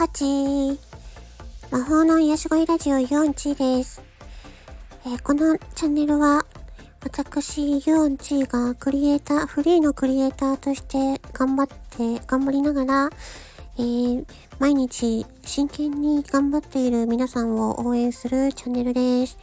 [0.00, 0.78] 8
[1.70, 4.02] 魔法の癒し声ラジオ4チです、
[5.04, 6.46] えー、このチャンネルは
[7.04, 13.10] 私4チがクリエイター、フリーのクリエイターとして頑張って、頑張りながら、
[13.76, 14.26] えー、
[14.58, 19.36] 毎日真剣に頑張っている皆さんを応援するチャンネルです。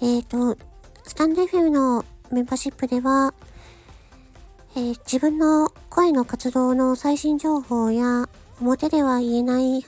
[0.00, 0.56] えっ、ー、と、
[1.04, 3.34] スタンド FM のメンバーシップでは、
[4.76, 8.30] え、自分の声の活動の最新情報や
[8.60, 9.84] 表では言えない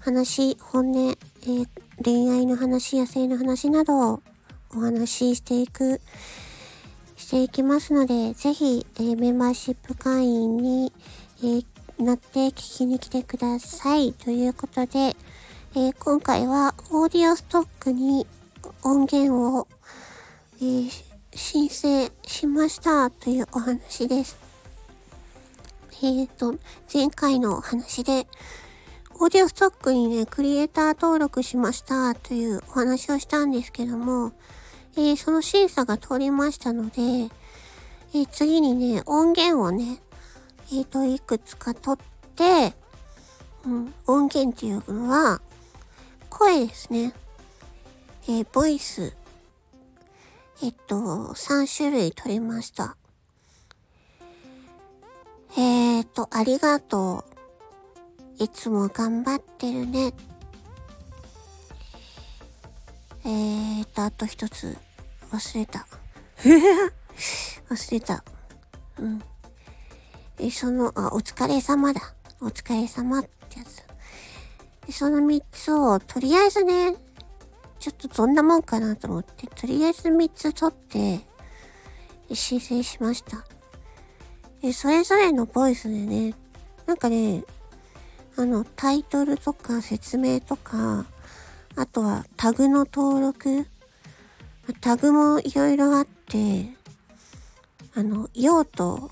[0.00, 1.68] 話、本音、えー、
[2.02, 4.22] 恋愛の話、野生の話などを
[4.74, 6.00] お話ししていく、
[7.16, 10.92] していきますので、ぜひ、えー、メンバーシップ会員に、
[11.40, 11.64] えー、
[11.98, 14.12] なって聞きに来てください。
[14.12, 15.16] ということで、
[15.74, 18.26] え今回はオーディオストックに
[18.82, 19.68] 音源を、
[20.62, 20.88] え
[21.34, 24.47] 申請しましたというお話です。
[26.00, 26.58] えっ、ー、と、
[26.92, 28.26] 前回の話で、
[29.20, 34.32] オーディオストックにね、クリエイター登録しましたというお話をしたんですけども、
[34.96, 40.00] えー、その審査が通りましたので、えー、次にね、音源をね、
[40.72, 42.74] えっ、と、いくつか取って、
[43.64, 45.40] うん、音源っていうのは、
[46.30, 47.12] 声ですね。
[48.28, 49.16] えボイス、
[50.62, 52.97] えっと、3種類取りました。
[56.18, 57.24] と、ありがと
[58.40, 58.42] う。
[58.42, 60.12] いつも頑張ってるね。
[63.24, 64.76] えー、っと、あと一つ、
[65.30, 65.86] 忘れた。
[67.70, 68.24] 忘れた。
[68.98, 69.22] うん。
[70.38, 72.00] え、その、あ、お疲れ様だ。
[72.40, 74.92] お疲れ様ってやつ。
[74.92, 76.96] その三つを、とりあえずね、
[77.78, 81.20] ちょっとどんなもんかなと思って、とりあえず3つ取って、
[82.34, 83.44] 申請しました。
[84.62, 86.34] で、それぞれのボイスでね、
[86.86, 87.44] なんかね、
[88.36, 91.06] あの、タイトルとか説明とか、
[91.76, 93.66] あとはタグの登録、
[94.80, 96.70] タグもいろいろあって、
[97.94, 99.10] あの、用途、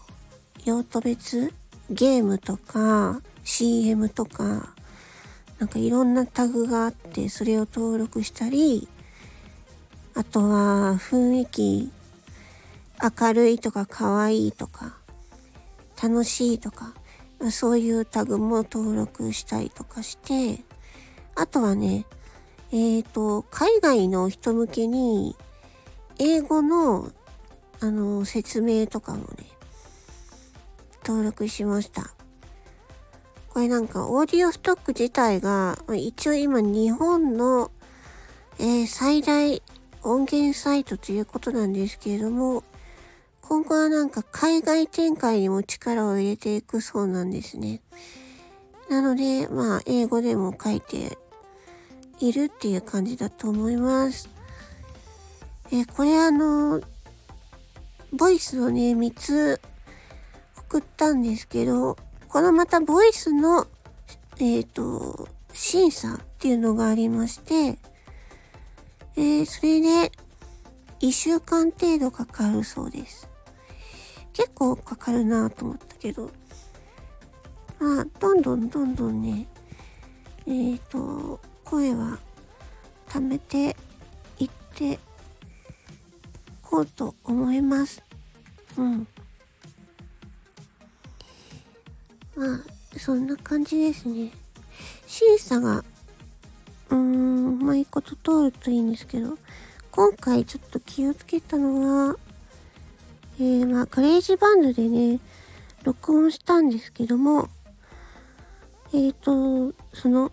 [0.65, 1.53] 用途別、
[1.91, 4.75] ゲームとか、CM とか、
[5.59, 8.89] なんかいろんなタグがあって、それを登録したり、
[10.15, 11.93] あとは雰囲気、
[13.21, 14.97] 明るいとか可愛いとか、
[16.01, 16.95] 楽しいとか、
[17.51, 20.65] そういうタグも登録したりとかして、
[21.35, 22.07] あとはね、
[22.73, 25.37] えっ、ー、と、海外の人向けに、
[26.19, 27.13] 英語の、
[27.81, 29.47] あの、説明とかもね、
[31.05, 32.11] 登録しました。
[33.51, 37.71] これなんかオーディオストック自体が、一応今日本の、
[38.59, 39.63] えー、最大
[40.03, 42.65] 音源サイトということなんですけれども、
[43.49, 47.81] 今後はなんか海外展開にも力を入れていくそうなんですね。
[48.91, 51.17] なので、まあ、英語でも書いて
[52.19, 54.29] いるっていう感じだと思います。
[55.71, 56.83] え、これあの、
[58.13, 59.61] ボイスをね、3つ
[60.59, 61.97] 送ったんですけど、
[62.29, 63.69] このまたボイスの、
[64.39, 67.79] えっ、ー、と、審査っていうのがありまして、
[69.15, 70.11] えー、それで、
[70.99, 73.36] 1週間程度かかるそうです。
[74.57, 76.31] 構かかるなと思ったけど、
[77.79, 79.47] まあ、どんどんどんどんね、
[80.47, 82.19] えっ、ー、と、声は
[83.07, 83.77] 貯めて
[84.39, 84.99] いって
[86.63, 88.03] こうと思います。
[88.79, 89.07] うん。
[92.35, 94.31] まあ、そんな感じですね。
[95.07, 95.85] 審査が、
[96.89, 99.37] うーん、まあいいこと通るといいんですけど、
[99.91, 102.17] 今回ちょっと気をつけたのは、
[103.39, 105.21] えー、まあ、 GarageBand でね、
[105.85, 107.49] 録音したんですけども、
[108.95, 110.33] えっ、ー、と、その、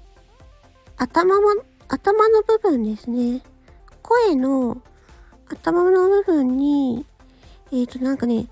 [0.98, 1.48] 頭も、
[1.90, 3.42] 頭の部分ですね。
[4.02, 4.82] 声の
[5.50, 7.06] 頭の部分に、
[7.72, 8.48] えっ、ー、と、なんかね、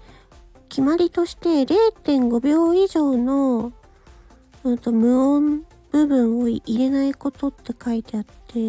[0.70, 3.72] 決まりとして0.5秒以上の、
[4.64, 8.60] うんと、無音部分を入れないことって書いてあって、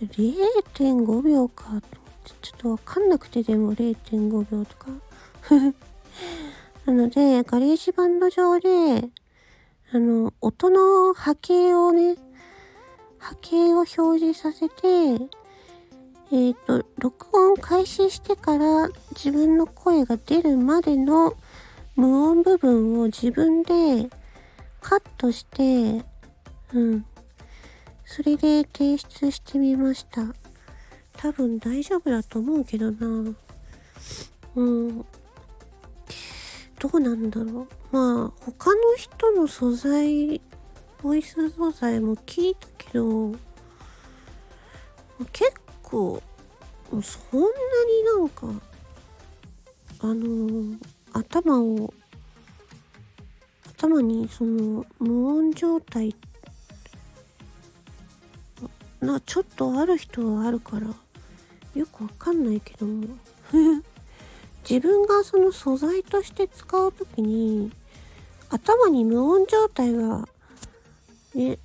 [0.00, 2.03] 0.5秒かと、
[2.42, 4.86] ちょっとわかんなくてでも0.5秒とか。
[6.86, 9.10] なので、 GarageBand 上で、
[9.92, 12.16] あの、音の波形をね、
[13.18, 15.28] 波形を表示させて、
[16.32, 21.34] えっ、ー、と、録音開始してから自分の声が出るまでの
[21.96, 24.10] 無音部分を自分で
[24.80, 26.04] カットして、
[26.72, 27.06] うん。
[28.04, 30.34] それで提出してみました。
[31.16, 33.34] 多分大丈夫だと思うけどな。
[34.56, 35.04] うん。
[36.78, 37.68] どうなんだろう。
[37.90, 40.40] まあ、他の人の素材
[41.04, 43.32] ボイス素材も聞いたけど、
[45.32, 45.52] 結
[45.82, 46.22] 構、
[46.90, 48.46] そんなになんか、
[50.00, 50.76] あの、
[51.12, 51.92] 頭を、
[53.76, 56.16] 頭にその無音状態
[59.04, 60.86] なちょっとある人はあるから
[61.74, 63.06] よくわかんないけども
[64.68, 67.72] 自分がその素材として使う時に
[68.48, 70.28] 頭に無音状態が
[71.34, 71.58] ね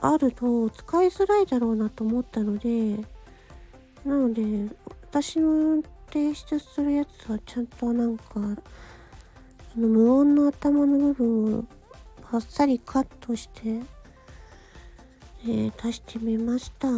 [0.00, 2.96] あると使いづらいだろうなと思ったので
[4.04, 4.42] なので
[5.10, 5.82] 私の
[6.12, 8.24] 提出するやつはちゃんとなんか
[9.74, 11.64] その無音の頭の部分を
[12.30, 13.82] あっさりカットして
[15.48, 16.88] えー、出してみました。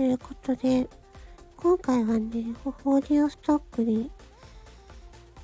[0.00, 0.88] ということで、
[1.58, 4.10] 今回はね、オーディオストックに、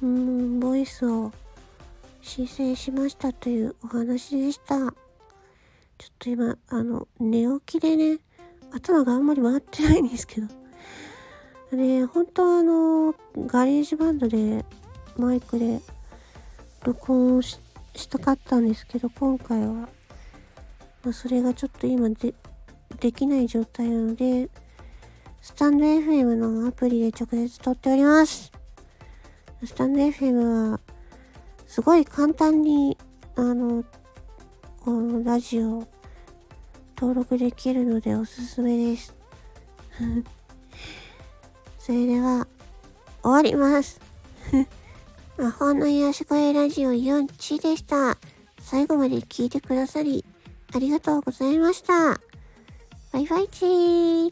[0.02, 1.30] うん、ボイスを
[2.22, 4.76] 申請しましたというお話でした。
[4.78, 4.94] ちょっ
[6.18, 8.18] と今、あの、寝起きでね、
[8.72, 10.46] 頭があんまり回ってないんですけど。
[11.72, 14.64] で、本当はあの、 GarageBand で、
[15.18, 15.82] マイクで
[16.82, 17.58] 録音し
[18.08, 19.86] たかったんですけど、今回は
[21.06, 22.32] まあ、それがちょっと今で
[22.96, 24.48] できない状態なので、
[25.40, 28.50] スタンド FM のアプリで直接録っております。
[29.64, 30.80] スタンド FM は、
[31.66, 32.98] すごい簡単に、
[33.36, 33.84] あの、
[34.80, 35.86] このラジオ
[36.96, 39.14] 登録できるのでおすすめです。
[41.78, 42.48] それでは、
[43.22, 44.00] 終わります。
[45.38, 48.18] 魔法の癒し声ラジオ4期でした。
[48.60, 50.24] 最後まで聞いてくださり、
[50.74, 52.25] ありがとうございました。
[53.16, 54.30] バイバイチー。